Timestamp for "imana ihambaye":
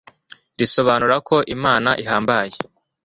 1.55-2.53